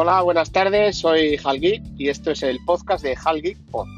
Hola, 0.00 0.22
buenas 0.22 0.52
tardes, 0.52 0.98
soy 0.98 1.40
Hal 1.42 1.58
Geek 1.58 1.82
y 1.98 2.08
esto 2.08 2.30
es 2.30 2.44
el 2.44 2.60
podcast 2.64 3.02
de 3.02 3.16
Hal 3.20 3.42
Geek 3.42 3.58
Pod. 3.68 3.88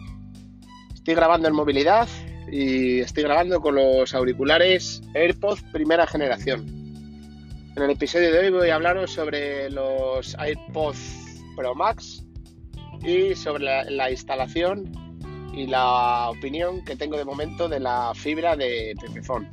Estoy 0.95 1.15
grabando 1.15 1.47
en 1.47 1.55
movilidad 1.55 2.09
y 2.51 3.01
estoy 3.01 3.25
grabando 3.25 3.61
con 3.61 3.75
los 3.75 4.15
auriculares 4.15 5.03
AirPods 5.13 5.63
primera 5.73 6.07
generación. 6.07 6.65
En 7.77 7.83
el 7.83 7.91
episodio 7.91 8.33
de 8.33 8.39
hoy 8.39 8.51
voy 8.51 8.71
a 8.71 8.77
hablaros 8.77 9.13
sobre 9.13 9.69
los 9.69 10.35
AirPods 10.39 11.43
Pro 11.55 11.75
Max 11.75 12.25
y 13.03 13.35
sobre 13.35 13.65
la, 13.65 13.85
la 13.85 14.11
instalación 14.11 14.91
y 15.53 15.67
la 15.67 16.31
opinión 16.31 16.83
que 16.83 16.97
tengo 16.97 17.19
de 17.19 17.27
momento 17.27 17.69
de 17.69 17.79
la 17.79 18.15
fibra 18.15 18.57
de 18.57 18.95
Pepephone. 19.03 19.51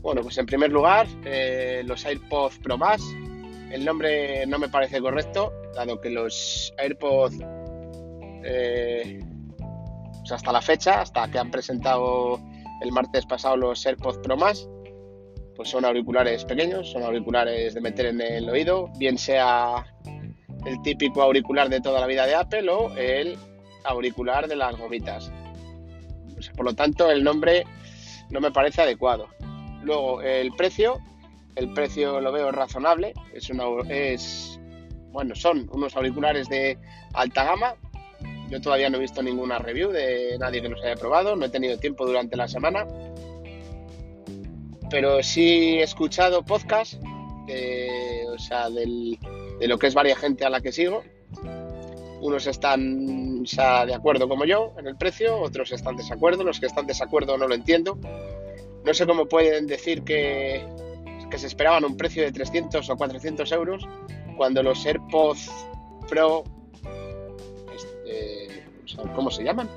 Bueno, 0.00 0.22
pues 0.22 0.38
en 0.38 0.46
primer 0.46 0.72
lugar, 0.72 1.06
eh, 1.26 1.82
los 1.84 2.06
AirPods 2.06 2.60
Pro 2.60 2.78
Max. 2.78 3.04
El 3.70 3.84
nombre 3.84 4.46
no 4.46 4.58
me 4.58 4.68
parece 4.68 5.00
correcto, 5.00 5.52
dado 5.74 6.00
que 6.00 6.10
los 6.10 6.72
AirPods, 6.78 7.38
eh, 8.44 9.20
hasta 10.30 10.52
la 10.52 10.62
fecha, 10.62 11.00
hasta 11.00 11.28
que 11.30 11.38
han 11.38 11.50
presentado 11.50 12.40
el 12.82 12.92
martes 12.92 13.26
pasado 13.26 13.56
los 13.56 13.84
AirPods 13.84 14.18
Pro 14.18 14.36
Max, 14.36 14.68
pues 15.56 15.70
son 15.70 15.84
auriculares 15.84 16.44
pequeños, 16.44 16.90
son 16.90 17.02
auriculares 17.02 17.74
de 17.74 17.80
meter 17.80 18.06
en 18.06 18.20
el 18.20 18.48
oído, 18.48 18.90
bien 18.98 19.18
sea 19.18 19.86
el 20.66 20.82
típico 20.82 21.22
auricular 21.22 21.68
de 21.68 21.80
toda 21.80 22.00
la 22.00 22.06
vida 22.06 22.26
de 22.26 22.34
Apple 22.34 22.68
o 22.68 22.94
el 22.96 23.38
auricular 23.84 24.48
de 24.48 24.56
las 24.56 24.76
gomitas. 24.76 25.32
por 26.56 26.66
lo 26.66 26.74
tanto, 26.74 27.10
el 27.10 27.24
nombre 27.24 27.64
no 28.30 28.40
me 28.40 28.50
parece 28.50 28.82
adecuado. 28.82 29.28
Luego, 29.82 30.20
el 30.20 30.52
precio, 30.52 30.98
el 31.56 31.72
precio 31.72 32.20
lo 32.20 32.32
veo 32.32 32.52
razonable, 32.52 33.12
es, 33.32 33.50
una, 33.50 33.64
es 33.88 34.60
bueno, 35.10 35.34
son 35.34 35.68
unos 35.72 35.96
auriculares 35.96 36.48
de 36.48 36.78
alta 37.14 37.44
gama. 37.44 37.74
Yo 38.48 38.60
todavía 38.60 38.88
no 38.88 38.98
he 38.98 39.00
visto 39.00 39.22
ninguna 39.22 39.58
review 39.58 39.90
de 39.90 40.36
nadie 40.38 40.62
que 40.62 40.68
los 40.68 40.82
haya 40.84 40.94
probado, 40.94 41.34
no 41.34 41.46
he 41.46 41.48
tenido 41.48 41.78
tiempo 41.78 42.06
durante 42.06 42.36
la 42.36 42.46
semana. 42.46 42.86
Pero 44.88 45.22
sí 45.22 45.78
he 45.78 45.82
escuchado 45.82 46.44
podcast 46.44 46.94
o 46.94 48.38
sea, 48.38 48.70
de 48.70 49.18
lo 49.66 49.78
que 49.78 49.86
es 49.88 49.94
varias 49.94 50.18
gente 50.18 50.44
a 50.44 50.50
la 50.50 50.60
que 50.60 50.70
sigo 50.70 51.02
unos 52.20 52.46
están 52.46 53.44
de 53.44 53.94
acuerdo 53.94 54.28
como 54.28 54.44
yo 54.44 54.74
en 54.78 54.88
el 54.88 54.96
precio, 54.96 55.38
otros 55.38 55.72
están 55.72 55.96
desacuerdo. 55.96 56.42
Los 56.42 56.58
que 56.58 56.66
están 56.66 56.86
desacuerdo 56.86 57.38
no 57.38 57.46
lo 57.46 57.54
entiendo. 57.54 57.98
No 58.84 58.94
sé 58.94 59.06
cómo 59.06 59.26
pueden 59.26 59.66
decir 59.66 60.02
que, 60.02 60.64
que 61.30 61.38
se 61.38 61.46
esperaban 61.46 61.84
un 61.84 61.96
precio 61.96 62.22
de 62.22 62.32
300 62.32 62.88
o 62.88 62.96
400 62.96 63.50
euros 63.52 63.86
cuando 64.36 64.62
los 64.62 64.84
AirPods 64.84 65.50
Pro, 66.08 66.44
este, 67.74 68.64
¿cómo 69.14 69.30
se 69.30 69.42
llaman? 69.42 69.68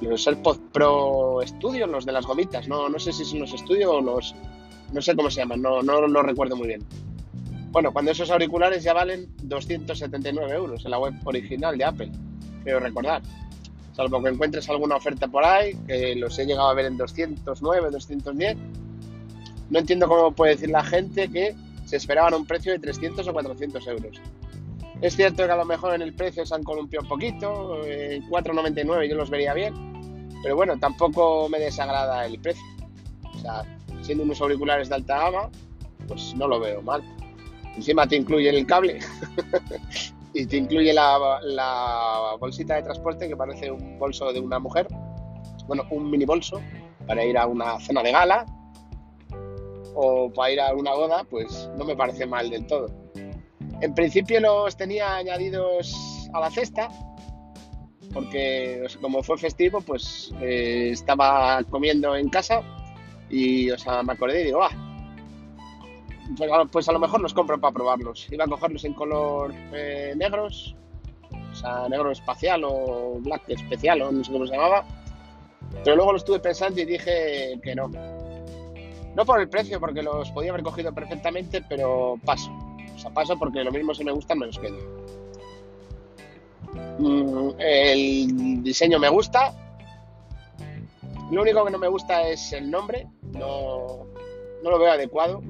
Los 0.00 0.26
AirPods 0.26 0.60
Pro 0.72 1.40
Studio, 1.44 1.86
los 1.86 2.06
de 2.06 2.12
las 2.12 2.24
gomitas. 2.24 2.68
No, 2.68 2.88
no 2.88 2.98
sé 2.98 3.12
si 3.12 3.24
son 3.24 3.40
los 3.40 3.50
Studio 3.50 3.94
o 3.94 4.00
los... 4.00 4.34
No 4.92 5.02
sé 5.02 5.14
cómo 5.14 5.30
se 5.30 5.40
llaman, 5.40 5.60
no, 5.60 5.82
no 5.82 6.06
lo 6.06 6.22
recuerdo 6.22 6.56
muy 6.56 6.68
bien. 6.68 6.86
Bueno, 7.70 7.92
cuando 7.92 8.10
esos 8.12 8.30
auriculares 8.30 8.82
ya 8.82 8.94
valen 8.94 9.28
279 9.42 10.54
euros 10.54 10.84
en 10.84 10.90
la 10.90 10.98
web 10.98 11.14
original 11.24 11.76
de 11.76 11.84
Apple, 11.84 12.10
quiero 12.64 12.80
recordar. 12.80 13.20
Salvo 13.94 14.22
que 14.22 14.30
encuentres 14.30 14.68
alguna 14.70 14.96
oferta 14.96 15.28
por 15.28 15.44
ahí, 15.44 15.74
que 15.86 16.14
los 16.14 16.38
he 16.38 16.46
llegado 16.46 16.68
a 16.68 16.74
ver 16.74 16.86
en 16.86 16.96
209, 16.96 17.90
210. 17.90 18.56
No 19.70 19.78
entiendo 19.78 20.08
cómo 20.08 20.32
puede 20.32 20.52
decir 20.52 20.70
la 20.70 20.82
gente 20.82 21.28
que 21.28 21.54
se 21.84 21.96
esperaban 21.96 22.34
un 22.34 22.46
precio 22.46 22.72
de 22.72 22.78
300 22.78 23.26
o 23.26 23.32
400 23.32 23.86
euros. 23.88 24.20
Es 25.00 25.14
cierto 25.14 25.46
que 25.46 25.52
a 25.52 25.56
lo 25.56 25.64
mejor 25.64 25.94
en 25.94 26.02
el 26.02 26.12
precio 26.12 26.44
se 26.44 26.54
han 26.54 26.64
columpiado 26.64 27.04
un 27.04 27.08
poquito, 27.08 27.84
en 27.84 28.28
4,99 28.28 29.08
yo 29.08 29.14
los 29.14 29.30
vería 29.30 29.54
bien, 29.54 30.28
pero 30.42 30.56
bueno, 30.56 30.78
tampoco 30.78 31.48
me 31.48 31.58
desagrada 31.58 32.26
el 32.26 32.38
precio. 32.40 32.64
O 33.34 33.38
sea, 33.38 33.62
siendo 34.02 34.24
unos 34.24 34.40
auriculares 34.40 34.88
de 34.88 34.96
alta 34.96 35.30
gama, 35.30 35.50
pues 36.08 36.34
no 36.36 36.48
lo 36.48 36.58
veo 36.58 36.82
mal. 36.82 37.02
Encima 37.76 38.06
te 38.06 38.16
incluye 38.16 38.50
el 38.50 38.66
cable 38.66 38.98
y 40.34 40.46
te 40.46 40.56
incluye 40.56 40.92
la, 40.92 42.36
bolsita 42.40 42.74
de 42.74 42.82
transporte 42.82 43.28
que 43.28 43.36
parece 43.36 43.70
un 43.70 43.98
bolso 43.98 44.32
de 44.32 44.40
una 44.40 44.58
mujer, 44.58 44.88
bueno, 45.68 45.84
un 45.90 46.10
mini 46.10 46.24
bolso 46.24 46.60
para 47.06 47.24
ir 47.24 47.38
a 47.38 47.46
una 47.46 47.78
cena 47.78 48.02
de 48.02 48.10
gala 48.10 48.46
o 49.94 50.32
para 50.32 50.52
ir 50.52 50.60
a 50.60 50.74
una 50.74 50.94
boda, 50.94 51.24
pues 51.24 51.70
no 51.76 51.84
me 51.84 51.96
parece 51.96 52.26
mal 52.26 52.50
del 52.50 52.66
todo. 52.66 52.88
En 53.80 53.94
principio 53.94 54.40
los 54.40 54.76
tenía 54.76 55.16
añadidos 55.16 56.28
a 56.32 56.40
la 56.40 56.50
cesta, 56.50 56.88
porque 58.12 58.86
como 59.00 59.22
fue 59.22 59.38
festivo, 59.38 59.80
pues 59.80 60.32
eh, 60.40 60.90
estaba 60.92 61.62
comiendo 61.64 62.16
en 62.16 62.28
casa 62.28 62.62
y 63.30 63.70
o 63.70 63.78
sea, 63.78 64.02
me 64.02 64.14
acordé 64.14 64.42
y 64.42 64.44
digo, 64.46 64.62
ah, 64.62 64.88
pues, 66.36 66.50
pues 66.70 66.88
a 66.88 66.92
lo 66.92 66.98
mejor 66.98 67.20
los 67.20 67.34
compro 67.34 67.60
para 67.60 67.72
probarlos. 67.72 68.26
Iba 68.30 68.44
a 68.44 68.48
cogerlos 68.48 68.84
en 68.84 68.94
color 68.94 69.52
eh, 69.72 70.14
negros, 70.16 70.74
o 71.52 71.54
sea, 71.54 71.88
negro 71.88 72.10
espacial 72.10 72.62
o 72.64 73.18
black 73.20 73.48
especial 73.48 74.02
o 74.02 74.12
no 74.12 74.24
sé 74.24 74.32
cómo 74.32 74.46
se 74.46 74.54
llamaba. 74.54 74.86
Pero 75.84 75.96
luego 75.96 76.12
lo 76.12 76.18
estuve 76.18 76.40
pensando 76.40 76.80
y 76.80 76.84
dije 76.84 77.60
que 77.62 77.74
no. 77.74 77.90
No 79.18 79.26
por 79.26 79.40
el 79.40 79.48
precio, 79.48 79.80
porque 79.80 80.00
los 80.00 80.30
podía 80.30 80.50
haber 80.50 80.62
cogido 80.62 80.94
perfectamente, 80.94 81.60
pero 81.68 82.20
paso. 82.24 82.52
O 82.94 82.98
sea, 83.00 83.10
paso 83.10 83.36
porque 83.36 83.64
lo 83.64 83.72
mismo 83.72 83.92
si 83.92 84.04
me 84.04 84.12
gustan 84.12 84.38
me 84.38 84.46
los 84.46 84.60
quedo. 84.60 84.78
Mm, 87.00 87.50
el 87.58 88.62
diseño 88.62 89.00
me 89.00 89.08
gusta. 89.08 89.52
Lo 91.32 91.42
único 91.42 91.64
que 91.64 91.70
no 91.72 91.78
me 91.78 91.88
gusta 91.88 92.28
es 92.28 92.52
el 92.52 92.70
nombre. 92.70 93.08
No, 93.32 94.06
no 94.62 94.70
lo 94.70 94.78
veo 94.78 94.92
adecuado. 94.92 95.42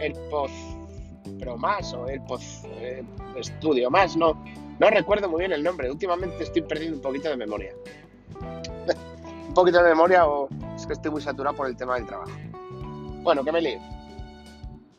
AirPods 0.00 0.76
Pro 1.40 1.56
más 1.56 1.94
o 1.94 2.06
AirPods 2.06 2.64
eh, 2.72 3.02
Studio 3.40 3.90
más, 3.90 4.18
no, 4.18 4.34
no 4.78 4.90
recuerdo 4.90 5.30
muy 5.30 5.38
bien 5.38 5.52
el 5.52 5.62
nombre. 5.62 5.90
Últimamente 5.90 6.42
estoy 6.42 6.60
perdiendo 6.60 6.98
un 6.98 7.02
poquito 7.02 7.30
de 7.30 7.38
memoria. 7.38 7.72
un 9.48 9.54
poquito 9.54 9.82
de 9.82 9.88
memoria 9.88 10.26
o 10.26 10.46
es 10.76 10.86
que 10.86 10.92
estoy 10.92 11.10
muy 11.10 11.22
saturado 11.22 11.56
por 11.56 11.68
el 11.68 11.74
tema 11.74 11.94
del 11.94 12.04
trabajo. 12.04 12.30
Bueno, 13.24 13.44
que 13.44 13.50
me 13.50 13.60
lío. 13.60 13.80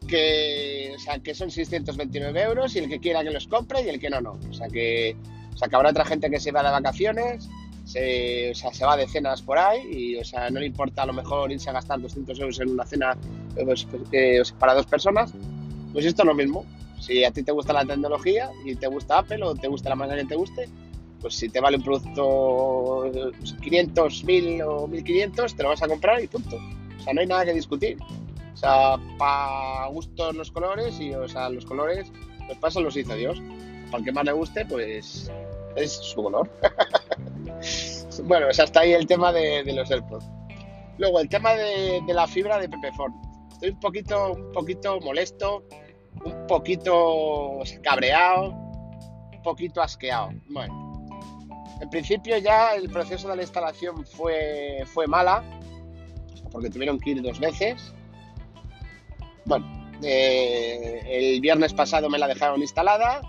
Que, 0.06 0.92
o 0.96 1.00
sea, 1.00 1.20
que 1.20 1.34
son 1.34 1.50
629 1.50 2.42
euros 2.42 2.76
y 2.76 2.80
el 2.80 2.90
que 2.90 3.00
quiera 3.00 3.24
que 3.24 3.32
los 3.32 3.48
compre 3.48 3.82
y 3.84 3.90
el 3.90 4.00
que 4.00 4.10
no, 4.10 4.20
no. 4.20 4.38
O 4.50 4.54
sea, 4.54 4.68
que, 4.68 5.16
o 5.54 5.58
sea, 5.58 5.70
habrá 5.72 5.92
otra 5.92 6.04
gente 6.04 6.30
que 6.30 6.42
se 6.42 6.52
va 6.52 6.62
de 6.62 6.72
vacaciones 6.72 7.48
se, 7.86 8.52
o 8.52 8.56
sea, 8.56 8.74
se 8.74 8.86
va 8.86 8.98
de 8.98 9.08
cenas 9.08 9.42
por 9.42 9.58
ahí 9.58 9.80
y 9.92 10.16
o 10.18 10.26
sea, 10.26 10.50
no 10.50 10.60
le 10.60 10.66
importa 10.66 11.04
a 11.04 11.06
lo 11.06 11.14
mejor 11.14 11.52
irse 11.52 11.70
a 11.70 11.74
gastar 11.74 12.02
200 12.02 12.40
euros 12.40 12.60
en 12.60 12.72
una 12.72 12.86
cena 12.86 13.16
pues, 13.64 13.88
eh, 14.12 14.42
para 14.60 14.74
dos 14.74 14.88
personas, 14.88 15.32
pues 15.94 16.06
esto 16.06 16.24
es 16.24 16.28
lo 16.28 16.34
mismo. 16.34 16.66
Si 17.00 17.24
a 17.24 17.32
ti 17.32 17.44
te 17.44 17.52
gusta 17.52 17.74
la 17.74 17.86
tecnología 17.86 18.50
y 18.66 18.76
te 18.76 18.88
gusta 18.88 19.20
Apple 19.20 19.44
o 19.44 19.56
te 19.56 19.68
gusta 19.68 19.90
la 19.90 19.96
marca 19.96 20.16
que 20.16 20.26
te 20.26 20.36
guste, 20.36 20.68
pues 21.22 21.36
si 21.36 21.50
te 21.50 21.60
vale 21.60 21.78
un 21.78 21.84
producto 21.84 23.12
500, 23.62 24.24
1000 24.24 24.62
o 24.64 24.88
1500, 24.88 25.56
te 25.56 25.64
lo 25.64 25.70
vas 25.70 25.84
a 25.84 25.88
comprar 25.88 26.24
y 26.24 26.28
punto. 26.28 26.58
O 27.06 27.08
sea, 27.08 27.14
no 27.14 27.22
hay 27.22 27.28
nada 27.28 27.46
que 27.46 27.54
discutir. 27.54 27.98
O 28.54 28.58
sea, 28.58 28.98
para 29.20 29.88
gustos 29.88 30.36
los 30.36 30.50
colores 30.50 31.00
y, 31.00 31.14
o 31.14 31.28
sea, 31.28 31.50
los 31.50 31.66
colores, 31.66 32.12
pues 32.48 32.58
pasan 32.58 32.84
los 32.84 32.98
hizo 32.98 33.16
Dios. 33.16 33.40
Para 33.92 34.00
el 34.00 34.06
que 34.06 34.12
más 34.12 34.26
le 34.26 34.32
guste, 34.32 34.66
pues 34.66 35.30
es 35.76 35.92
su 35.92 36.24
color. 36.24 36.50
bueno, 38.24 38.48
pues 38.48 38.60
hasta 38.60 38.80
ahí 38.80 38.94
el 38.94 39.06
tema 39.06 39.32
de, 39.32 39.64
los 39.74 39.92
AirPods. 39.92 40.26
Luego, 40.98 41.20
el 41.20 41.30
tema 41.30 41.54
de, 41.54 42.02
la 42.08 42.26
fibra 42.26 42.58
de 42.58 42.70
Pepephone. 42.70 43.14
Estoy 43.52 43.70
un 43.70 43.80
poquito, 43.80 44.32
un 44.34 44.52
poquito 44.52 45.00
molesto, 45.02 45.64
un 46.24 46.48
poquito 46.48 47.60
cabreado, 47.84 48.50
un 48.50 49.42
poquito 49.44 49.82
asqueado. 49.82 50.32
Bueno, 50.50 51.08
en 51.82 51.90
principio 51.90 52.38
ya 52.38 52.74
el 52.74 52.90
proceso 52.90 53.30
de 53.30 53.36
la 53.36 53.42
instalación 53.44 54.06
fue, 54.06 54.84
fue 54.94 55.08
mala, 55.08 55.44
porque 56.52 56.70
tuvieron 56.70 57.00
que 57.00 57.12
ir 57.12 57.22
dos 57.22 57.40
veces. 57.40 57.94
Bueno, 59.46 59.66
eh, 60.04 61.02
el 61.06 61.42
viernes 61.42 61.74
pasado 61.74 62.10
me 62.10 62.18
la 62.18 62.28
dejaron 62.28 62.62
instalada, 62.62 63.22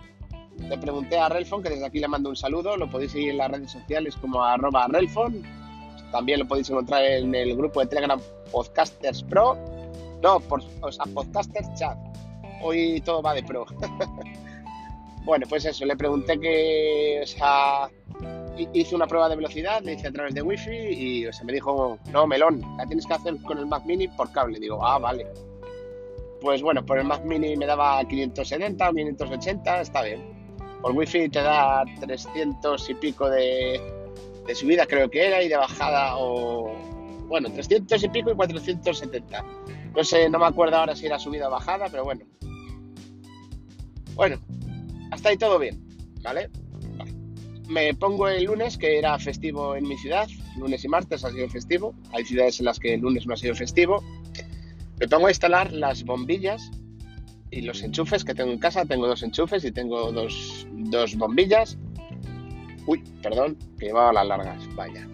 le 0.58 0.78
pregunté 0.78 1.18
a 1.18 1.28
Relfon, 1.28 1.62
que 1.62 1.70
desde 1.70 1.86
aquí 1.86 2.00
le 2.00 2.08
mando 2.08 2.30
un 2.30 2.36
saludo, 2.36 2.76
lo 2.76 2.90
podéis 2.90 3.12
seguir 3.12 3.30
en 3.30 3.38
las 3.38 3.50
redes 3.50 3.70
sociales 3.70 4.16
como 4.16 4.42
arroba 4.42 4.86
Relfon, 4.88 5.42
también 6.10 6.40
lo 6.40 6.48
podéis 6.48 6.70
encontrar 6.70 7.04
en 7.04 7.34
el 7.34 7.56
grupo 7.56 7.80
de 7.80 7.86
Telegram 7.86 8.20
Podcasters 8.50 9.22
Pro, 9.24 9.56
no, 10.22 10.40
por, 10.40 10.62
o 10.80 10.90
sea, 10.90 11.04
Podcasters 11.12 11.68
Chat, 11.74 11.98
hoy 12.62 13.00
todo 13.02 13.22
va 13.22 13.34
de 13.34 13.42
pro. 13.42 13.66
bueno, 15.24 15.46
pues 15.48 15.64
eso, 15.66 15.84
le 15.84 15.96
pregunté 15.96 16.38
que, 16.40 17.20
o 17.22 17.26
sea, 17.26 17.90
hice 18.72 18.94
una 18.94 19.06
prueba 19.06 19.28
de 19.28 19.36
velocidad, 19.36 19.82
le 19.82 19.94
hice 19.94 20.08
a 20.08 20.12
través 20.12 20.34
de 20.34 20.42
wifi 20.42 20.70
y 20.70 21.26
o 21.26 21.32
sea, 21.32 21.44
me 21.44 21.52
dijo, 21.52 21.98
no, 22.12 22.26
melón, 22.26 22.62
la 22.76 22.86
tienes 22.86 23.06
que 23.06 23.14
hacer 23.14 23.36
con 23.42 23.58
el 23.58 23.66
Mac 23.66 23.84
Mini 23.84 24.08
por 24.08 24.30
cable. 24.32 24.58
Digo, 24.58 24.84
ah, 24.84 24.98
vale. 24.98 25.26
pues 26.40 26.62
bueno, 26.62 26.84
por 26.84 26.98
el 26.98 27.04
Mac 27.04 27.24
Mini 27.24 27.56
me 27.56 27.66
daba 27.66 28.04
570 28.04 28.90
o 28.90 28.92
580, 28.92 29.80
está 29.80 30.02
bien. 30.02 30.22
Por 30.82 30.92
Wi-Fi 30.92 31.28
te 31.28 31.42
da 31.42 31.84
300 32.00 32.90
y 32.90 32.94
pico 32.94 33.28
de, 33.28 33.80
de 34.46 34.54
subida, 34.54 34.86
creo 34.86 35.10
que 35.10 35.26
era, 35.26 35.42
y 35.42 35.48
de 35.48 35.56
bajada, 35.56 36.16
o 36.16 36.72
bueno, 37.28 37.50
300 37.50 38.02
y 38.04 38.08
pico 38.08 38.30
y 38.30 38.34
470. 38.34 39.44
No 39.94 40.04
sé, 40.04 40.28
no 40.28 40.38
me 40.38 40.46
acuerdo 40.46 40.76
ahora 40.76 40.94
si 40.94 41.06
era 41.06 41.18
subida 41.18 41.48
o 41.48 41.50
bajada, 41.50 41.88
pero 41.90 42.04
bueno. 42.04 42.24
Bueno, 44.14 44.38
hasta 45.10 45.30
ahí 45.30 45.36
todo 45.36 45.58
bien, 45.58 45.82
¿vale? 46.22 46.50
Me 47.68 47.94
pongo 47.94 48.28
el 48.28 48.44
lunes, 48.44 48.78
que 48.78 48.98
era 48.98 49.18
festivo 49.18 49.74
en 49.74 49.88
mi 49.88 49.96
ciudad, 49.98 50.28
lunes 50.56 50.84
y 50.84 50.88
martes 50.88 51.24
ha 51.24 51.30
sido 51.30 51.48
festivo, 51.48 51.94
hay 52.12 52.24
ciudades 52.24 52.60
en 52.60 52.66
las 52.66 52.78
que 52.78 52.94
el 52.94 53.00
lunes 53.00 53.26
no 53.26 53.34
ha 53.34 53.36
sido 53.36 53.54
festivo. 53.54 54.04
Me 55.00 55.08
pongo 55.08 55.26
a 55.26 55.30
instalar 55.30 55.72
las 55.72 56.04
bombillas 56.04 56.70
y 57.50 57.62
los 57.62 57.82
enchufes 57.82 58.24
que 58.24 58.34
tengo 58.34 58.52
en 58.52 58.58
casa, 58.58 58.84
tengo 58.84 59.06
dos 59.06 59.22
enchufes 59.22 59.64
y 59.64 59.72
tengo 59.72 60.12
dos, 60.12 60.66
dos 60.72 61.16
bombillas. 61.16 61.76
Uy, 62.86 63.02
perdón, 63.20 63.58
que 63.78 63.86
llevaba 63.86 64.12
las 64.12 64.26
largas, 64.26 64.74
vaya. 64.76 65.08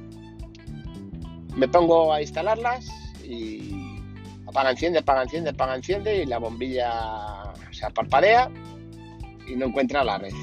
Me 1.57 1.69
pongo 1.69 2.13
a 2.13 2.21
instalarlas 2.21 2.87
y 3.25 3.75
apaga, 4.47 4.71
enciende, 4.71 4.99
apaga, 4.99 5.23
enciende, 5.23 5.51
apaga, 5.51 5.77
enciende 5.77 6.23
y 6.23 6.27
la 6.27 6.39
bombilla 6.39 7.53
se 7.71 7.91
parpadea 7.91 8.51
y 9.49 9.57
no 9.57 9.67
encuentra 9.67 10.05
la 10.05 10.19
red. 10.19 10.35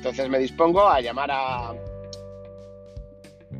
Entonces 0.00 0.30
me 0.30 0.38
dispongo 0.38 0.88
a 0.88 0.98
llamar 1.02 1.30
a 1.30 1.74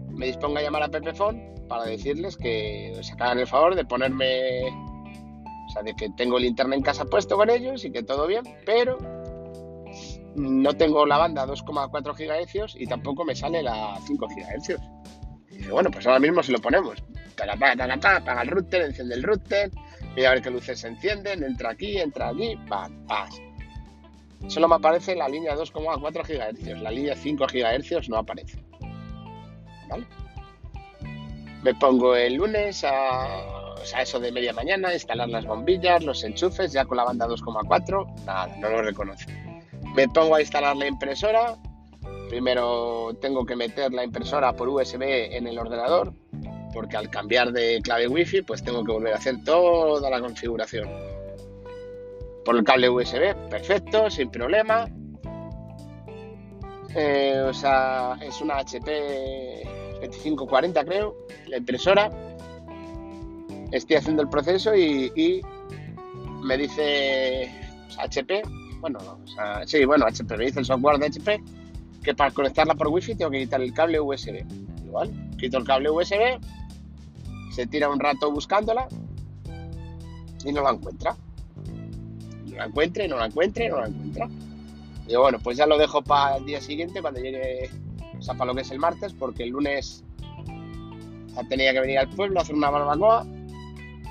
me 0.09 0.25
dispongo 0.25 0.57
a 0.57 0.63
llamar 0.63 0.85
a 0.85 0.89
Pepefon 0.89 1.67
para 1.69 1.85
decirles 1.85 2.39
que 2.39 2.99
se 3.03 3.13
hagan 3.13 3.41
el 3.41 3.47
favor 3.47 3.75
de 3.75 3.85
ponerme 3.85 4.69
o 5.69 5.71
sea, 5.71 5.83
de 5.83 5.95
que 5.95 6.09
tengo 6.17 6.39
el 6.39 6.47
internet 6.47 6.79
en 6.79 6.83
casa 6.83 7.05
puesto 7.05 7.37
con 7.37 7.51
ellos 7.51 7.85
y 7.85 7.93
que 7.93 8.03
todo 8.03 8.27
bien, 8.27 8.43
pero 8.65 8.97
no 10.35 10.73
tengo 10.73 11.05
la 11.05 11.19
banda 11.19 11.47
2,4 11.47 12.17
GHz 12.17 12.77
y 12.81 12.87
tampoco 12.87 13.23
me 13.27 13.37
sale 13.37 13.63
la 13.63 13.99
5 14.07 14.27
GHz. 14.27 14.81
Y 15.51 15.57
dice, 15.59 15.71
bueno, 15.71 15.91
pues 15.91 16.07
ahora 16.07 16.21
mismo 16.21 16.43
se 16.43 16.53
lo 16.53 16.59
ponemos. 16.59 17.05
apaga 17.37 18.41
el 18.41 18.49
router, 18.49 18.81
enciende 18.81 19.15
el 19.15 19.23
router, 19.23 19.71
mira 20.17 20.31
a 20.31 20.33
ver 20.33 20.43
qué 20.43 20.51
luces 20.51 20.81
se 20.81 20.89
encienden, 20.89 21.45
entra 21.45 21.73
aquí, 21.73 21.99
entra 21.99 22.29
allí, 22.29 22.57
pam, 22.67 23.05
paz. 23.07 23.39
Solo 24.49 24.69
me 24.69 24.77
aparece 24.77 25.15
la 25.15 25.29
línea 25.29 25.55
2,4 25.55 26.27
GHz, 26.27 26.83
la 26.83 26.91
línea 26.91 27.15
5 27.15 27.47
GHz 27.47 28.09
no 28.09 28.17
aparece. 28.17 28.59
¿Vale? 29.89 30.07
Me 31.63 31.75
pongo 31.75 32.17
el 32.17 32.35
lunes 32.35 32.85
a, 32.85 33.75
eso 34.01 34.19
de 34.19 34.33
media 34.33 34.53
mañana, 34.53 34.93
instalar 34.95 35.29
las 35.29 35.45
bombillas, 35.45 36.03
los 36.03 36.25
enchufes, 36.25 36.73
ya 36.73 36.85
con 36.85 36.97
la 36.97 37.05
banda 37.05 37.27
2,4, 37.27 38.25
nada, 38.25 38.47
no 38.57 38.71
lo 38.71 38.83
reconoce. 38.83 39.27
Me 39.95 40.09
pongo 40.09 40.37
a 40.37 40.41
instalar 40.41 40.77
la 40.77 40.87
impresora. 40.87 41.57
Primero 42.29 43.13
tengo 43.21 43.45
que 43.45 43.57
meter 43.57 43.93
la 43.93 44.05
impresora 44.05 44.53
por 44.55 44.69
USB 44.69 45.03
en 45.03 45.47
el 45.47 45.59
ordenador, 45.59 46.15
porque 46.73 46.97
al 46.97 47.11
cambiar 47.11 47.53
de 47.53 47.81
clave 47.83 48.09
Wi-Fi, 48.09 48.43
pues 48.43 48.63
tengo 48.63 48.85
que 48.85 48.93
volver 48.93 49.13
a 49.13 49.17
hacer 49.17 49.43
toda 49.45 50.09
la 50.09 50.21
configuración 50.21 50.89
por 52.51 52.59
el 52.59 52.65
cable 52.65 52.91
USB, 52.91 53.49
perfecto, 53.49 54.11
sin 54.11 54.29
problema. 54.29 54.89
Eh, 56.97 57.45
o 57.47 57.55
sea, 57.55 58.19
es 58.21 58.41
una 58.41 58.57
HP 58.57 59.63
2540 60.03 60.85
creo, 60.85 61.15
la 61.47 61.59
impresora. 61.59 62.11
Estoy 63.71 63.95
haciendo 63.95 64.23
el 64.23 64.29
proceso 64.29 64.75
y, 64.75 65.41
me 66.43 66.57
dice 66.57 67.55
HP, 67.97 68.43
bueno, 68.81 68.99
o 68.99 69.65
sí, 69.65 69.85
bueno, 69.85 70.07
HP, 70.07 70.37
me 70.37 70.47
dice 70.47 70.59
el 70.59 70.67
software 70.67 70.99
de 70.99 71.07
HP 71.07 71.41
que 72.03 72.15
para 72.17 72.33
conectarla 72.33 72.75
por 72.75 72.89
Wi-Fi 72.89 73.15
tengo 73.15 73.31
que 73.31 73.39
quitar 73.39 73.61
el 73.61 73.73
cable 73.73 74.01
USB. 74.01 74.45
Igual, 74.87 75.13
quito 75.39 75.59
el 75.59 75.65
cable 75.65 75.89
USB, 75.89 76.41
se 77.55 77.69
tira 77.69 77.89
un 77.89 78.01
rato 78.01 78.29
buscándola 78.33 78.89
y 80.45 80.51
no 80.51 80.65
la 80.65 80.71
encuentra 80.71 81.15
la 82.61 82.67
encuentre, 82.67 83.09
no 83.09 83.17
la 83.17 83.27
encuentre, 83.27 83.69
no 83.71 83.81
la 83.81 83.89
encuentra. 83.89 84.29
Digo, 85.07 85.23
bueno, 85.23 85.39
pues 85.43 85.57
ya 85.57 85.67
lo 85.67 85.79
dejo 85.79 86.03
para 86.03 86.37
el 86.37 86.45
día 86.45 86.61
siguiente, 86.61 87.01
cuando 87.01 87.21
llegue, 87.21 87.71
o 88.19 88.23
sea, 88.23 88.35
para 88.35 88.51
lo 88.51 88.55
que 88.55 88.61
es 88.61 88.71
el 88.71 88.79
martes, 88.79 89.15
porque 89.15 89.45
el 89.45 89.51
lunes 89.51 90.05
tenía 91.49 91.73
que 91.73 91.81
venir 91.81 91.99
al 91.99 92.11
pueblo 92.11 92.39
a 92.39 92.43
hacer 92.43 92.55
una 92.55 92.69
barbacoa. 92.69 93.25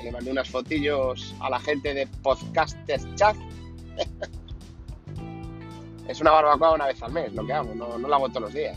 le 0.04 0.12
mandé 0.12 0.32
unas 0.32 0.50
fotillos 0.50 1.36
a 1.42 1.52
la 1.52 1.60
gente 1.60 1.94
de 1.94 2.08
Podcasters 2.24 3.06
Chat. 3.16 3.36
es 6.08 6.20
una 6.20 6.32
barbacoa 6.32 6.74
una 6.74 6.88
vez 6.88 7.02
al 7.04 7.12
mes, 7.12 7.32
lo 7.34 7.46
que 7.46 7.54
hago, 7.54 7.76
no, 7.76 8.00
no 8.00 8.08
la 8.08 8.16
hago 8.16 8.30
todos 8.30 8.42
los 8.42 8.54
días. 8.54 8.76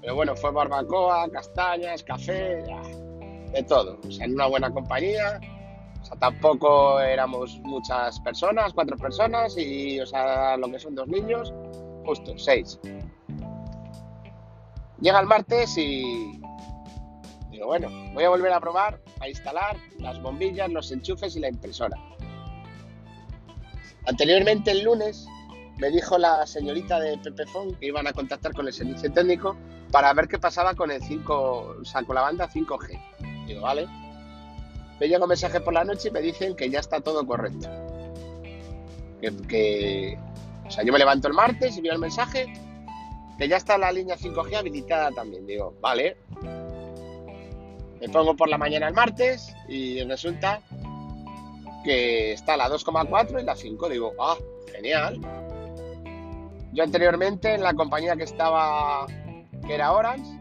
Pero 0.00 0.14
bueno, 0.14 0.36
fue 0.36 0.52
barbacoa, 0.52 1.28
castañas, 1.30 2.04
café, 2.04 2.62
de 3.52 3.62
todo. 3.64 3.98
O 4.06 4.12
sea, 4.12 4.24
en 4.24 4.34
una 4.34 4.46
buena 4.46 4.70
compañía 4.70 5.40
tampoco 6.18 7.00
éramos 7.00 7.58
muchas 7.60 8.18
personas, 8.20 8.72
cuatro 8.72 8.96
personas 8.96 9.56
y, 9.56 10.00
o 10.00 10.06
sea, 10.06 10.56
lo 10.56 10.70
que 10.70 10.78
son 10.78 10.94
dos 10.94 11.08
niños, 11.08 11.52
justo, 12.04 12.36
seis. 12.36 12.78
Llega 15.00 15.20
el 15.20 15.26
martes 15.26 15.76
y 15.78 16.40
digo, 17.50 17.66
bueno, 17.66 17.88
voy 18.12 18.24
a 18.24 18.28
volver 18.28 18.52
a 18.52 18.60
probar 18.60 19.00
a 19.20 19.28
instalar 19.28 19.76
las 19.98 20.20
bombillas, 20.20 20.70
los 20.70 20.90
enchufes 20.92 21.36
y 21.36 21.40
la 21.40 21.48
impresora. 21.48 21.96
Anteriormente, 24.06 24.72
el 24.72 24.82
lunes, 24.82 25.26
me 25.78 25.90
dijo 25.90 26.18
la 26.18 26.46
señorita 26.46 27.00
de 27.00 27.16
Pepefon 27.18 27.74
que 27.76 27.86
iban 27.86 28.06
a 28.06 28.12
contactar 28.12 28.52
con 28.52 28.66
el 28.66 28.72
servicio 28.72 29.10
técnico 29.12 29.56
para 29.90 30.12
ver 30.12 30.28
qué 30.28 30.38
pasaba 30.38 30.74
con 30.74 30.90
el 30.90 31.02
5, 31.02 31.76
o 31.80 31.84
sea, 31.84 32.02
con 32.02 32.14
la 32.14 32.22
banda 32.22 32.48
5G. 32.48 33.46
Digo, 33.46 33.62
vale, 33.62 33.88
me 35.00 35.08
llega 35.08 35.24
un 35.24 35.28
mensaje 35.28 35.60
por 35.60 35.72
la 35.72 35.82
noche 35.82 36.08
y 36.08 36.10
me 36.10 36.20
dicen 36.20 36.54
que 36.54 36.68
ya 36.68 36.78
está 36.78 37.00
todo 37.00 37.26
correcto. 37.26 37.68
Que, 39.20 40.18
o 40.66 40.70
sea, 40.70 40.84
yo 40.84 40.92
me 40.92 40.98
levanto 40.98 41.26
el 41.26 41.34
martes 41.34 41.76
y 41.76 41.80
veo 41.80 41.94
el 41.94 41.98
mensaje 41.98 42.52
que 43.38 43.48
ya 43.48 43.56
está 43.56 43.78
la 43.78 43.90
línea 43.90 44.16
5G 44.16 44.56
habilitada 44.56 45.10
también. 45.10 45.46
Digo, 45.46 45.74
vale. 45.80 46.18
Me 47.98 48.08
pongo 48.10 48.36
por 48.36 48.50
la 48.50 48.58
mañana 48.58 48.88
el 48.88 48.94
martes 48.94 49.54
y 49.68 50.02
resulta 50.04 50.60
que 51.82 52.32
está 52.32 52.58
la 52.58 52.68
2,4 52.68 53.40
y 53.40 53.44
la 53.44 53.56
5. 53.56 53.88
Digo, 53.88 54.12
ah, 54.20 54.36
genial. 54.70 55.18
Yo 56.72 56.84
anteriormente 56.84 57.54
en 57.54 57.62
la 57.62 57.72
compañía 57.72 58.16
que 58.16 58.24
estaba, 58.24 59.06
que 59.66 59.74
era 59.74 59.92
Orange, 59.92 60.39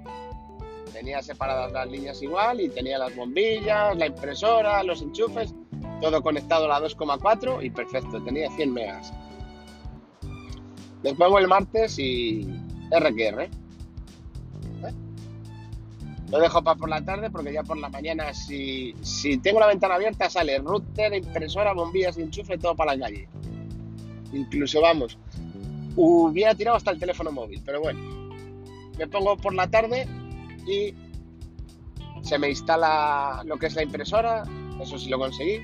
tenía 0.89 1.21
separadas 1.21 1.71
las 1.71 1.89
líneas 1.89 2.21
igual 2.21 2.61
y 2.61 2.69
tenía 2.69 2.97
las 2.97 3.15
bombillas, 3.15 3.95
la 3.97 4.07
impresora, 4.07 4.83
los 4.83 5.01
enchufes, 5.01 5.53
todo 6.01 6.21
conectado 6.21 6.65
a 6.65 6.79
la 6.79 6.87
2,4 6.87 7.63
y 7.65 7.69
perfecto, 7.69 8.21
tenía 8.21 8.49
100 8.51 8.73
megas. 8.73 9.13
Les 11.03 11.13
pongo 11.13 11.39
el 11.39 11.47
martes 11.47 11.97
y 11.97 12.47
RQR. 12.91 13.41
¿Eh? 13.43 13.49
Lo 16.29 16.39
dejo 16.39 16.61
para 16.61 16.77
por 16.77 16.89
la 16.89 17.01
tarde 17.03 17.29
porque 17.29 17.53
ya 17.53 17.63
por 17.63 17.77
la 17.77 17.89
mañana, 17.89 18.33
si, 18.33 18.93
si 19.01 19.37
tengo 19.37 19.59
la 19.59 19.67
ventana 19.67 19.95
abierta, 19.95 20.29
sale 20.29 20.57
router, 20.59 21.13
impresora, 21.13 21.73
bombillas 21.73 22.17
enchufe, 22.17 22.57
todo 22.57 22.75
para 22.75 22.95
la 22.95 23.05
calle. 23.05 23.27
Incluso, 24.33 24.81
vamos, 24.81 25.17
hubiera 25.95 26.53
tirado 26.53 26.77
hasta 26.77 26.91
el 26.91 26.99
teléfono 26.99 27.31
móvil, 27.31 27.61
pero 27.65 27.81
bueno. 27.81 27.99
Me 28.97 29.07
pongo 29.07 29.37
por 29.37 29.53
la 29.53 29.69
tarde 29.69 30.07
se 32.21 32.37
me 32.37 32.49
instala 32.49 33.41
lo 33.45 33.57
que 33.57 33.67
es 33.67 33.75
la 33.75 33.83
impresora, 33.83 34.43
eso 34.81 34.97
sí 34.97 35.09
lo 35.09 35.17
conseguí, 35.17 35.59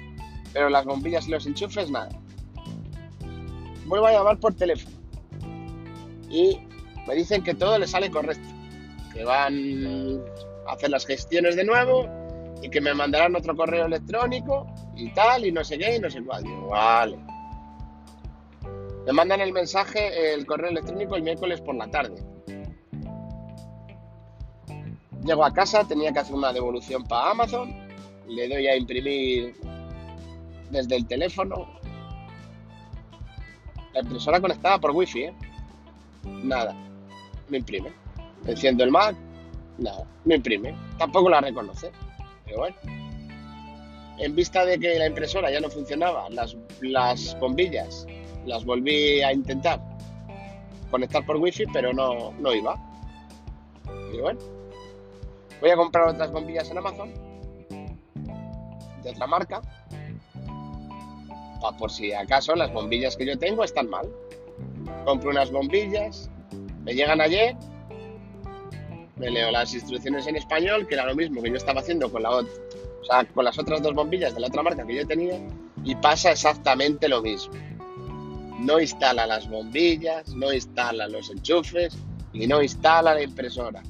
pero 0.53 0.69
las 0.69 0.85
bombillas 0.85 1.27
y 1.27 1.31
los 1.31 1.45
enchufes 1.45 1.89
nada. 1.91 2.09
Vuelvo 3.85 4.07
a 4.07 4.13
llamar 4.13 4.39
por 4.39 4.53
teléfono 4.55 4.95
y 6.29 6.59
me 7.07 7.15
dicen 7.15 7.43
que 7.43 7.53
todo 7.53 7.77
le 7.77 7.87
sale 7.87 8.09
correcto, 8.09 8.47
que 9.13 9.23
van 9.23 10.21
a 10.67 10.73
hacer 10.73 10.89
las 10.89 11.05
gestiones 11.05 11.55
de 11.55 11.63
nuevo 11.63 12.09
y 12.61 12.69
que 12.69 12.81
me 12.81 12.93
mandarán 12.93 13.35
otro 13.35 13.55
correo 13.55 13.85
electrónico 13.85 14.65
y 14.95 15.13
tal, 15.13 15.45
y 15.45 15.51
no 15.51 15.63
sé 15.63 15.77
qué, 15.77 15.97
y 15.97 15.99
no 15.99 16.09
sé 16.09 16.23
cuál. 16.23 16.43
Digo, 16.43 16.69
vale. 16.69 17.17
Me 19.05 19.13
mandan 19.13 19.41
el 19.41 19.53
mensaje, 19.53 20.33
el 20.33 20.45
correo 20.45 20.71
electrónico 20.71 21.15
el 21.15 21.21
miércoles 21.21 21.61
por 21.61 21.75
la 21.75 21.87
tarde. 21.89 22.15
Llego 25.25 25.43
a 25.43 25.51
casa, 25.51 25.83
tenía 25.83 26.13
que 26.13 26.19
hacer 26.19 26.35
una 26.35 26.53
devolución 26.53 27.03
para 27.03 27.31
Amazon, 27.31 27.73
le 28.27 28.47
doy 28.47 28.67
a 28.67 28.75
imprimir 28.75 29.55
desde 30.69 30.97
el 30.97 31.07
teléfono. 31.07 31.67
La 33.93 34.01
impresora 34.01 34.39
conectada 34.39 34.77
por 34.77 34.91
wifi, 34.91 35.23
¿eh? 35.23 35.33
Nada, 36.43 36.75
me 37.49 37.57
imprime. 37.57 37.91
Enciendo 38.45 38.83
el 38.83 38.91
Mac, 38.91 39.15
nada, 39.79 40.05
me 40.25 40.35
imprime. 40.35 40.75
Tampoco 40.99 41.29
la 41.29 41.41
reconoce, 41.41 41.91
pero 42.45 42.59
bueno. 42.59 42.75
en 44.19 44.35
vista 44.35 44.63
de 44.63 44.77
que 44.77 44.99
la 44.99 45.07
impresora 45.07 45.49
ya 45.51 45.59
no 45.59 45.69
funcionaba, 45.69 46.29
las, 46.29 46.55
las 46.81 47.37
bombillas 47.39 48.05
las 48.45 48.63
volví 48.63 49.21
a 49.21 49.33
intentar 49.33 49.81
conectar 50.91 51.25
por 51.25 51.37
wifi, 51.37 51.65
pero 51.73 51.93
no, 51.93 52.31
no 52.39 52.53
iba. 52.53 52.79
Y 54.13 54.17
bueno, 54.19 54.39
voy 55.61 55.69
a 55.69 55.75
comprar 55.75 56.07
otras 56.09 56.31
bombillas 56.31 56.69
en 56.69 56.77
Amazon 56.77 57.13
de 59.03 59.09
otra 59.09 59.27
marca, 59.27 59.61
por 61.77 61.91
si 61.91 62.13
acaso 62.13 62.55
las 62.55 62.71
bombillas 62.71 63.15
que 63.15 63.25
yo 63.25 63.37
tengo 63.37 63.63
están 63.63 63.89
mal. 63.89 64.07
Compro 65.03 65.29
unas 65.29 65.51
bombillas, 65.51 66.29
me 66.83 66.93
llegan 66.93 67.21
ayer, 67.21 67.55
me 69.15 69.29
leo 69.29 69.51
las 69.51 69.73
instrucciones 69.73 70.27
en 70.27 70.35
español, 70.35 70.87
que 70.87 70.95
era 70.95 71.05
lo 71.05 71.15
mismo 71.15 71.41
que 71.41 71.49
yo 71.49 71.55
estaba 71.55 71.81
haciendo 71.81 72.11
con 72.11 72.23
la 72.23 72.31
o 72.31 72.45
sea, 73.03 73.23
con 73.25 73.45
las 73.45 73.57
otras 73.59 73.81
dos 73.81 73.93
bombillas 73.93 74.33
de 74.33 74.41
la 74.41 74.47
otra 74.47 74.63
marca 74.63 74.85
que 74.85 74.95
yo 74.95 75.07
tenía 75.07 75.39
y 75.83 75.95
pasa 75.95 76.31
exactamente 76.31 77.07
lo 77.07 77.21
mismo. 77.21 77.53
No 78.59 78.79
instala 78.79 79.27
las 79.27 79.47
bombillas, 79.47 80.29
no 80.29 80.51
instala 80.51 81.07
los 81.07 81.29
enchufes 81.29 81.95
y 82.33 82.47
no 82.47 82.61
instala 82.61 83.13
la 83.13 83.21
impresora. 83.21 83.83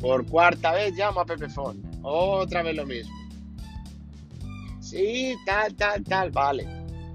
Por 0.00 0.26
cuarta 0.26 0.72
vez 0.72 0.94
llamo 0.94 1.20
a 1.20 1.26
Pepefon. 1.26 1.82
Otra 2.02 2.62
vez 2.62 2.76
lo 2.76 2.86
mismo. 2.86 3.14
Sí, 4.80 5.36
tal, 5.44 5.74
tal, 5.74 6.02
tal, 6.04 6.30
vale. 6.30 6.66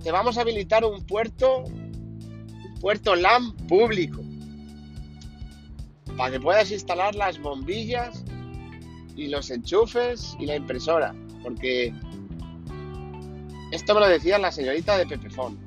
Te 0.03 0.11
vamos 0.11 0.37
a 0.37 0.41
habilitar 0.41 0.83
un 0.83 1.01
puerto, 1.03 1.63
puerto 2.81 3.15
LAN 3.15 3.53
público. 3.67 4.21
Para 6.17 6.31
que 6.31 6.39
puedas 6.39 6.71
instalar 6.71 7.15
las 7.15 7.39
bombillas 7.39 8.23
y 9.15 9.27
los 9.27 9.49
enchufes 9.49 10.35
y 10.39 10.45
la 10.45 10.55
impresora. 10.55 11.15
Porque 11.41 11.93
esto 13.71 13.95
me 13.95 14.01
lo 14.01 14.07
decía 14.07 14.37
la 14.37 14.51
señorita 14.51 14.97
de 14.97 15.07
Pepefon. 15.07 15.57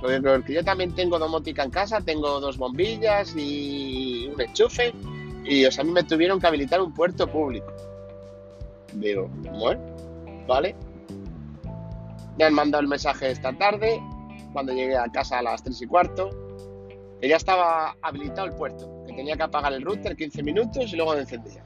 Porque 0.00 0.54
yo 0.54 0.64
también 0.64 0.94
tengo 0.94 1.18
domótica 1.18 1.64
en 1.64 1.70
casa, 1.70 2.00
tengo 2.00 2.40
dos 2.40 2.56
bombillas 2.56 3.34
y 3.36 4.30
un 4.32 4.40
enchufe. 4.40 4.94
Y 5.48 5.64
o 5.64 5.70
a 5.76 5.84
mí 5.84 5.90
me 5.90 6.04
tuvieron 6.04 6.38
que 6.38 6.46
habilitar 6.46 6.80
un 6.82 6.92
puerto 6.92 7.26
público. 7.26 7.72
Digo, 8.92 9.28
bueno, 9.58 9.80
vale. 10.46 10.76
Me 12.36 12.44
han 12.44 12.52
mandado 12.52 12.82
el 12.82 12.88
mensaje 12.88 13.30
esta 13.30 13.56
tarde, 13.56 13.98
cuando 14.52 14.72
llegué 14.72 14.96
a 14.96 15.08
casa 15.08 15.38
a 15.38 15.42
las 15.42 15.62
3 15.62 15.82
y 15.82 15.86
cuarto, 15.86 16.30
que 17.20 17.28
ya 17.28 17.36
estaba 17.36 17.96
habilitado 18.02 18.46
el 18.46 18.54
puerto, 18.54 19.04
que 19.06 19.14
tenía 19.14 19.36
que 19.36 19.42
apagar 19.42 19.72
el 19.72 19.82
router 19.82 20.16
15 20.16 20.42
minutos 20.42 20.92
y 20.92 20.96
luego 20.96 21.14
lo 21.14 21.20
encendía. 21.20 21.64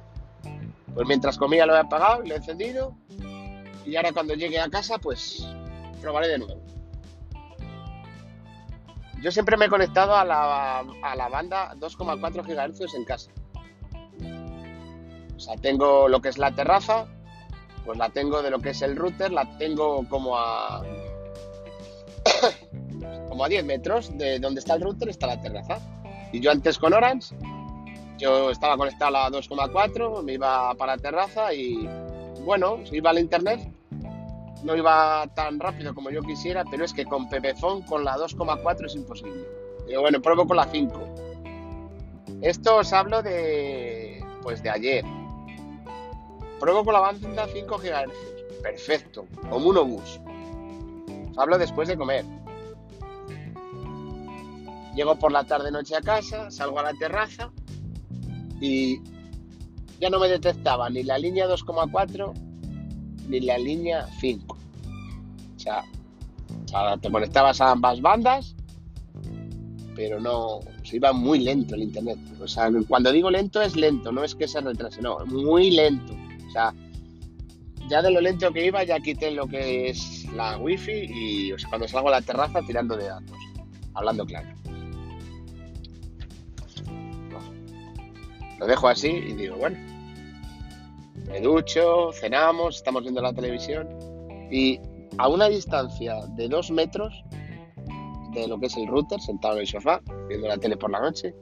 Pues 0.94 1.06
mientras 1.08 1.36
comía 1.36 1.66
lo 1.66 1.74
he 1.74 1.78
apagado, 1.78 2.22
lo 2.22 2.34
he 2.34 2.36
encendido 2.36 2.96
y 3.84 3.96
ahora 3.96 4.12
cuando 4.12 4.34
llegue 4.34 4.60
a 4.60 4.68
casa 4.68 4.98
pues 4.98 5.44
probaré 6.00 6.28
de 6.28 6.38
nuevo. 6.38 6.62
Yo 9.20 9.30
siempre 9.30 9.56
me 9.56 9.66
he 9.66 9.68
conectado 9.68 10.16
a 10.16 10.24
la, 10.24 10.80
a 10.80 11.16
la 11.16 11.28
banda 11.28 11.74
2,4 11.76 12.44
GHz 12.44 12.94
en 12.94 13.04
casa. 13.04 13.30
Tengo 15.60 16.08
lo 16.08 16.20
que 16.20 16.28
es 16.28 16.38
la 16.38 16.52
terraza, 16.52 17.06
pues 17.84 17.98
la 17.98 18.10
tengo 18.10 18.42
de 18.42 18.50
lo 18.50 18.60
que 18.60 18.70
es 18.70 18.82
el 18.82 18.96
router, 18.96 19.32
la 19.32 19.58
tengo 19.58 20.06
como 20.08 20.36
a 20.36 20.82
como 23.28 23.44
a 23.44 23.48
10 23.48 23.64
metros 23.64 24.16
de 24.16 24.38
donde 24.38 24.60
está 24.60 24.74
el 24.74 24.82
router 24.82 25.08
está 25.08 25.26
la 25.26 25.40
terraza. 25.40 25.78
Y 26.32 26.40
yo 26.40 26.50
antes 26.50 26.78
con 26.78 26.92
Orange 26.92 27.34
yo 28.18 28.50
estaba 28.50 28.76
conectado 28.76 29.16
a 29.16 29.30
la 29.30 29.36
2,4, 29.36 30.22
me 30.22 30.34
iba 30.34 30.74
para 30.74 30.96
la 30.96 31.02
terraza 31.02 31.52
y 31.52 31.88
bueno, 32.44 32.78
iba 32.92 33.10
al 33.10 33.18
internet. 33.18 33.68
No 34.62 34.76
iba 34.76 35.26
tan 35.34 35.58
rápido 35.58 35.92
como 35.92 36.10
yo 36.10 36.22
quisiera, 36.22 36.64
pero 36.70 36.84
es 36.84 36.92
que 36.92 37.04
con 37.04 37.28
Pepefon 37.28 37.82
con 37.82 38.04
la 38.04 38.16
2,4 38.16 38.86
es 38.86 38.94
imposible. 38.94 39.44
Digo, 39.88 40.02
bueno, 40.02 40.22
pruebo 40.22 40.46
con 40.46 40.56
la 40.56 40.66
5. 40.66 41.00
Esto 42.42 42.76
os 42.76 42.92
hablo 42.92 43.22
de 43.22 44.24
pues 44.42 44.62
de 44.62 44.70
ayer. 44.70 45.04
Pruebo 46.62 46.84
con 46.84 46.94
la 46.94 47.00
banda 47.00 47.48
5 47.52 47.76
GHz. 47.76 48.62
Perfecto, 48.62 49.26
como 49.50 49.70
un 49.70 49.78
obús. 49.78 50.20
Os 51.32 51.36
hablo 51.36 51.58
después 51.58 51.88
de 51.88 51.96
comer. 51.96 52.24
Llego 54.94 55.16
por 55.16 55.32
la 55.32 55.42
tarde 55.42 55.72
noche 55.72 55.96
a 55.96 56.00
casa, 56.00 56.52
salgo 56.52 56.78
a 56.78 56.84
la 56.84 56.94
terraza 56.94 57.50
y 58.60 59.00
ya 59.98 60.08
no 60.08 60.20
me 60.20 60.28
detectaba 60.28 60.88
ni 60.88 61.02
la 61.02 61.18
línea 61.18 61.48
2,4 61.48 62.32
ni 63.26 63.40
la 63.40 63.58
línea 63.58 64.06
5. 64.20 64.56
O 65.56 65.58
sea, 65.58 65.84
te 67.00 67.10
conectabas 67.10 67.60
a 67.60 67.72
ambas 67.72 68.00
bandas, 68.00 68.54
pero 69.96 70.20
no, 70.20 70.60
se 70.84 70.94
iba 70.94 71.12
muy 71.12 71.40
lento 71.40 71.74
el 71.74 71.82
internet. 71.82 72.20
O 72.40 72.46
sea, 72.46 72.70
cuando 72.86 73.10
digo 73.10 73.32
lento 73.32 73.60
es 73.60 73.74
lento, 73.74 74.12
no 74.12 74.22
es 74.22 74.36
que 74.36 74.46
se 74.46 74.60
retrase, 74.60 75.02
no, 75.02 75.18
muy 75.26 75.72
lento. 75.72 76.14
O 76.52 76.54
sea, 76.54 76.74
ya 77.88 78.02
de 78.02 78.10
lo 78.10 78.20
lento 78.20 78.52
que 78.52 78.66
iba 78.66 78.84
ya 78.84 79.00
quité 79.00 79.30
lo 79.30 79.46
que 79.46 79.88
es 79.88 80.26
la 80.34 80.58
wifi 80.58 81.06
y 81.08 81.52
cuando 81.70 81.88
salgo 81.88 82.08
a 82.08 82.12
la 82.12 82.20
terraza 82.20 82.60
tirando 82.66 82.94
de 82.94 83.06
datos, 83.06 83.36
hablando 83.94 84.26
claro. 84.26 84.48
Lo 88.58 88.66
dejo 88.66 88.88
así 88.88 89.08
y 89.08 89.32
digo, 89.32 89.56
bueno, 89.56 89.78
me 91.26 91.40
ducho, 91.40 92.12
cenamos, 92.12 92.76
estamos 92.76 93.02
viendo 93.02 93.22
la 93.22 93.32
televisión 93.32 93.88
y 94.50 94.78
a 95.16 95.28
una 95.28 95.48
distancia 95.48 96.16
de 96.36 96.48
dos 96.48 96.70
metros 96.70 97.24
de 98.34 98.46
lo 98.46 98.60
que 98.60 98.66
es 98.66 98.76
el 98.76 98.86
router, 98.86 99.20
sentado 99.20 99.54
en 99.54 99.60
el 99.60 99.66
sofá, 99.66 100.02
viendo 100.28 100.48
la 100.48 100.58
tele 100.58 100.76
por 100.76 100.90
la 100.90 101.00
noche, 101.00 101.34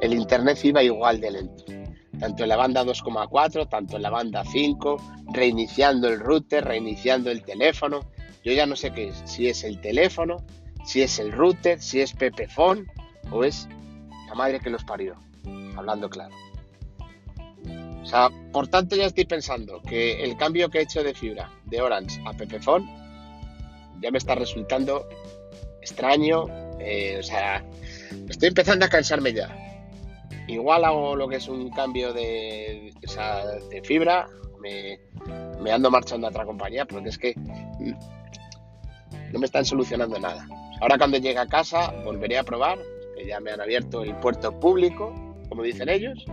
el 0.00 0.12
internet 0.12 0.58
iba 0.64 0.82
igual 0.82 1.18
de 1.18 1.30
lento. 1.30 1.77
Tanto 2.20 2.42
en 2.42 2.48
la 2.48 2.56
banda 2.56 2.84
2,4, 2.84 3.68
tanto 3.68 3.96
en 3.96 4.02
la 4.02 4.10
banda 4.10 4.44
5, 4.44 4.96
reiniciando 5.32 6.08
el 6.08 6.18
router, 6.20 6.64
reiniciando 6.64 7.30
el 7.30 7.42
teléfono. 7.42 8.00
Yo 8.44 8.52
ya 8.52 8.66
no 8.66 8.76
sé 8.76 8.92
qué 8.92 9.08
es, 9.08 9.22
si 9.24 9.48
es 9.48 9.64
el 9.64 9.80
teléfono, 9.80 10.44
si 10.84 11.02
es 11.02 11.18
el 11.18 11.32
router, 11.32 11.80
si 11.80 12.00
es 12.00 12.12
Pepefon 12.12 12.86
o 13.30 13.44
es 13.44 13.68
la 14.26 14.34
madre 14.34 14.60
que 14.60 14.70
los 14.70 14.84
parió 14.84 15.16
hablando 15.76 16.10
claro. 16.10 16.34
O 18.02 18.06
sea, 18.06 18.30
por 18.52 18.68
tanto 18.68 18.96
ya 18.96 19.06
estoy 19.06 19.26
pensando 19.26 19.82
que 19.82 20.24
el 20.24 20.36
cambio 20.36 20.70
que 20.70 20.78
he 20.78 20.82
hecho 20.82 21.02
de 21.02 21.14
fibra 21.14 21.50
de 21.66 21.80
Orange 21.80 22.20
a 22.24 22.32
Pepefon 22.32 22.88
ya 24.00 24.10
me 24.10 24.18
está 24.18 24.34
resultando 24.34 25.06
extraño. 25.80 26.46
Eh, 26.80 27.18
o 27.18 27.22
sea, 27.22 27.64
estoy 28.28 28.48
empezando 28.48 28.84
a 28.86 28.88
cansarme 28.88 29.32
ya. 29.32 29.67
Igual 30.48 30.84
hago 30.84 31.14
lo 31.14 31.28
que 31.28 31.36
es 31.36 31.48
un 31.48 31.70
cambio 31.70 32.12
de, 32.12 32.92
de 33.70 33.82
fibra, 33.82 34.28
me, 34.60 34.98
me, 35.60 35.70
ando 35.70 35.90
marchando 35.90 36.26
a 36.26 36.30
otra 36.30 36.44
compañía, 36.44 36.84
porque 36.84 37.10
es 37.10 37.18
que 37.18 37.34
no 39.32 39.38
me 39.38 39.46
están 39.46 39.64
solucionando 39.64 40.18
nada. 40.18 40.48
Ahora 40.80 40.98
cuando 40.98 41.18
llegue 41.18 41.38
a 41.38 41.46
casa 41.46 41.92
volveré 42.04 42.38
a 42.38 42.44
probar, 42.44 42.78
que 43.16 43.26
ya 43.26 43.40
me 43.40 43.50
han 43.52 43.60
abierto 43.60 44.02
el 44.02 44.16
puerto 44.16 44.58
público 44.58 45.12
como 45.48 45.62
dicen 45.62 45.88
ellos. 45.88 46.24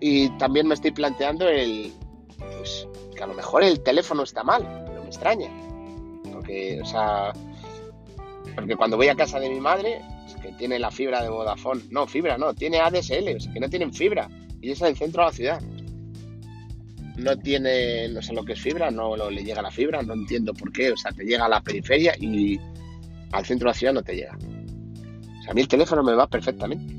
Y 0.00 0.30
también 0.38 0.66
me 0.66 0.74
estoy 0.74 0.92
planteando 0.92 1.48
el, 1.48 1.92
pues, 2.38 2.88
que 3.14 3.22
a 3.22 3.26
lo 3.26 3.34
mejor 3.34 3.62
el 3.62 3.82
teléfono 3.82 4.22
está 4.22 4.42
mal, 4.42 4.62
pero 4.86 5.02
me 5.02 5.08
extraña. 5.08 5.50
Porque, 6.32 6.80
o 6.80 6.86
sea, 6.86 7.32
porque 8.54 8.76
cuando 8.76 8.96
voy 8.96 9.08
a 9.08 9.14
casa 9.14 9.38
de 9.38 9.50
mi 9.50 9.60
madre, 9.60 10.00
que 10.36 10.52
tiene 10.52 10.78
la 10.78 10.90
fibra 10.90 11.22
de 11.22 11.28
Vodafone, 11.28 11.82
no, 11.90 12.06
fibra 12.06 12.38
no, 12.38 12.54
tiene 12.54 12.78
ADSL, 12.78 13.36
o 13.36 13.40
sea, 13.40 13.52
que 13.52 13.60
no 13.60 13.68
tienen 13.68 13.92
fibra, 13.92 14.28
y 14.60 14.70
es 14.70 14.80
en 14.80 14.88
el 14.88 14.96
centro 14.96 15.22
de 15.22 15.28
la 15.28 15.32
ciudad. 15.32 15.62
No 17.16 17.36
tiene, 17.36 18.08
no 18.08 18.22
sé 18.22 18.32
lo 18.32 18.44
que 18.44 18.54
es 18.54 18.60
fibra, 18.60 18.90
no 18.90 19.16
le 19.30 19.44
llega 19.44 19.60
la 19.60 19.70
fibra, 19.70 20.02
no 20.02 20.14
entiendo 20.14 20.54
por 20.54 20.72
qué, 20.72 20.90
o 20.90 20.96
sea, 20.96 21.12
te 21.12 21.24
llega 21.24 21.44
a 21.44 21.48
la 21.48 21.60
periferia 21.60 22.14
y 22.18 22.58
al 23.32 23.44
centro 23.44 23.66
de 23.66 23.70
la 23.70 23.78
ciudad 23.78 23.92
no 23.92 24.02
te 24.02 24.14
llega. 24.14 24.36
O 24.36 25.42
sea, 25.42 25.52
a 25.52 25.54
mí 25.54 25.60
el 25.60 25.68
teléfono 25.68 26.02
me 26.02 26.14
va 26.14 26.26
perfectamente. 26.26 26.94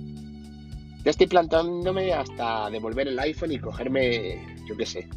Ya 1.03 1.09
estoy 1.09 1.25
planteándome 1.25 2.13
hasta 2.13 2.69
devolver 2.69 3.07
el 3.07 3.17
iPhone 3.19 3.51
y 3.51 3.59
cogerme, 3.59 4.39
yo 4.67 4.77
qué 4.77 4.85
sé, 4.85 5.07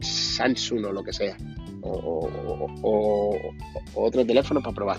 Samsung 0.00 0.86
o 0.86 0.92
lo 0.92 1.02
que 1.02 1.12
sea. 1.12 1.36
O, 1.82 3.38
otro 3.94 4.24
teléfono 4.24 4.60
para 4.60 4.74
probar. 4.74 4.98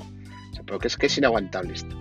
O 0.51 0.53
sea, 0.53 0.63
porque 0.63 0.88
es 0.88 0.98
que 0.98 1.08
es 1.08 1.17
inaguantable 1.17 1.74
esto. 1.74 1.96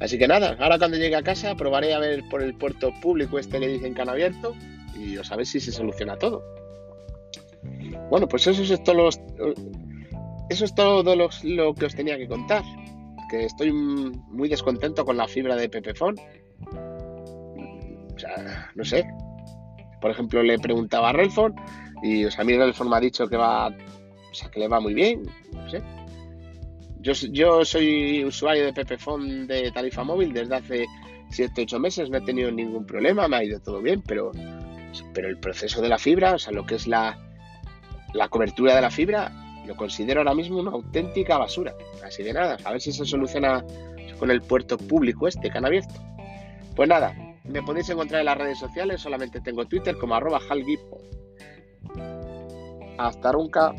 Así 0.00 0.18
que 0.18 0.28
nada, 0.28 0.56
ahora 0.60 0.78
cuando 0.78 0.96
llegue 0.96 1.16
a 1.16 1.22
casa 1.22 1.56
probaré 1.56 1.92
a 1.92 1.98
ver 1.98 2.22
por 2.30 2.42
el 2.42 2.54
puerto 2.54 2.92
público 3.00 3.38
este 3.38 3.58
que 3.58 3.66
dicen 3.66 3.94
que 3.94 4.02
han 4.02 4.08
abierto 4.08 4.54
y 4.96 5.16
os 5.16 5.30
a 5.32 5.36
ver 5.36 5.46
si 5.46 5.58
se 5.58 5.72
soluciona 5.72 6.16
todo. 6.16 6.42
Bueno, 8.10 8.28
pues 8.28 8.46
eso 8.46 8.62
es 8.62 8.82
todo, 8.84 8.94
los, 8.94 9.20
eso 10.48 10.64
es 10.64 10.74
todo 10.74 11.16
lo 11.16 11.74
que 11.74 11.86
os 11.86 11.94
tenía 11.94 12.16
que 12.16 12.28
contar. 12.28 12.62
Que 13.30 13.44
estoy 13.44 13.72
muy 13.72 14.48
descontento 14.48 15.04
con 15.04 15.16
la 15.16 15.28
fibra 15.28 15.56
de 15.56 15.68
Pepefon 15.68 16.16
o 18.18 18.20
sea, 18.20 18.70
no 18.74 18.84
sé. 18.84 19.06
Por 20.00 20.10
ejemplo, 20.10 20.42
le 20.42 20.58
preguntaba 20.58 21.10
a 21.10 21.12
Relfon 21.12 21.54
Y 22.02 22.24
o 22.24 22.30
sea, 22.30 22.42
a 22.42 22.44
mí 22.44 22.56
Relform 22.56 22.90
me 22.90 22.96
ha 22.96 23.00
dicho 23.00 23.28
que 23.28 23.36
va, 23.36 23.68
o 23.68 24.34
sea, 24.34 24.50
que 24.50 24.60
le 24.60 24.68
va 24.68 24.80
muy 24.80 24.94
bien, 24.94 25.22
no 25.52 25.70
sé. 25.70 25.82
Yo, 27.00 27.64
soy 27.64 28.24
usuario 28.24 28.64
de 28.66 28.72
Pepefon 28.72 29.46
de 29.46 29.70
tarifa 29.70 30.02
móvil 30.02 30.32
desde 30.32 30.56
hace 30.56 30.86
7-8 31.30 31.78
meses, 31.78 32.10
no 32.10 32.18
he 32.18 32.20
tenido 32.22 32.50
ningún 32.50 32.84
problema, 32.86 33.28
me 33.28 33.36
ha 33.36 33.44
ido 33.44 33.60
todo 33.60 33.80
bien, 33.80 34.02
pero, 34.02 34.32
pero 35.14 35.28
el 35.28 35.38
proceso 35.38 35.80
de 35.80 35.88
la 35.88 35.98
fibra, 35.98 36.34
o 36.34 36.38
sea, 36.38 36.52
lo 36.52 36.66
que 36.66 36.74
es 36.74 36.86
la, 36.86 37.18
la 38.14 38.28
cobertura 38.28 38.74
de 38.74 38.80
la 38.80 38.90
fibra, 38.90 39.30
lo 39.66 39.76
considero 39.76 40.20
ahora 40.20 40.34
mismo 40.34 40.58
una 40.58 40.72
auténtica 40.72 41.38
basura. 41.38 41.74
Así 42.04 42.22
de 42.22 42.32
nada, 42.32 42.56
a 42.64 42.72
ver 42.72 42.80
si 42.80 42.90
se 42.90 43.04
soluciona 43.04 43.64
con 44.18 44.30
el 44.30 44.42
puerto 44.42 44.76
público 44.76 45.28
este 45.28 45.50
que 45.50 45.58
han 45.58 45.66
abierto. 45.66 45.94
Pues 46.74 46.88
nada, 46.88 47.14
me 47.44 47.62
podéis 47.62 47.88
encontrar 47.90 48.20
en 48.20 48.26
las 48.26 48.38
redes 48.38 48.58
sociales, 48.58 49.00
solamente 49.00 49.40
tengo 49.40 49.66
Twitter 49.66 49.96
como 49.96 50.14
arroba. 50.14 50.40
Hasta 52.98 53.32
nunca. 53.32 53.74